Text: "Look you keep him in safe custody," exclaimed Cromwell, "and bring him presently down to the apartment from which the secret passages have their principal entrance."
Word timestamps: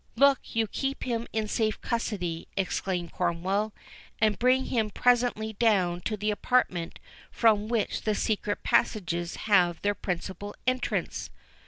"Look 0.15 0.39
you 0.55 0.65
keep 0.65 1.03
him 1.03 1.27
in 1.31 1.47
safe 1.47 1.79
custody," 1.79 2.47
exclaimed 2.57 3.11
Cromwell, 3.11 3.71
"and 4.19 4.39
bring 4.39 4.65
him 4.65 4.89
presently 4.89 5.53
down 5.53 6.01
to 6.05 6.17
the 6.17 6.31
apartment 6.31 6.97
from 7.29 7.67
which 7.67 8.01
the 8.01 8.15
secret 8.15 8.63
passages 8.63 9.35
have 9.45 9.79
their 9.83 9.93
principal 9.93 10.55
entrance." 10.65 11.29